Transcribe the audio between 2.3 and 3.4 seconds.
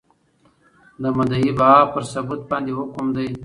باندي حکم دی؟